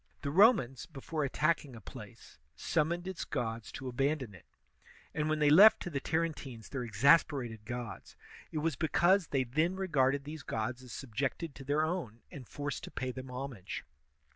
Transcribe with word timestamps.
The 0.23 0.31
Romans, 0.31 0.87
before 0.87 1.23
attack 1.23 1.63
ing 1.63 1.75
a 1.75 1.79
place, 1.79 2.39
summoned 2.55 3.07
its 3.07 3.23
gods 3.23 3.71
to 3.73 3.87
abandon 3.87 4.33
it; 4.33 4.47
and 5.13 5.29
when 5.29 5.37
they 5.37 5.51
left 5.51 5.79
to 5.81 5.91
the 5.91 5.99
Tarentines 5.99 6.69
their 6.69 6.83
exasperated 6.83 7.65
gods, 7.65 8.15
it 8.51 8.57
was 8.57 8.75
because 8.75 9.27
they 9.27 9.43
then 9.43 9.75
regarded 9.75 10.23
these 10.23 10.41
gods 10.41 10.81
as 10.81 10.91
subjected 10.91 11.53
to 11.53 11.63
their 11.63 11.83
own 11.83 12.21
and 12.31 12.47
forced 12.47 12.83
to 12.85 12.89
pay 12.89 13.11
them 13.11 13.29
homage. 13.29 13.85